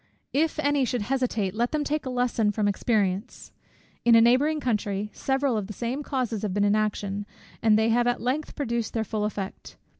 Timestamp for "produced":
8.55-8.95